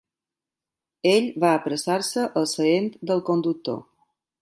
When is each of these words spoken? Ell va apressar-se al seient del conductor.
Ell 1.09 1.27
va 1.45 1.53
apressar-se 1.59 2.25
al 2.43 2.51
seient 2.57 2.91
del 3.13 3.23
conductor. 3.33 3.83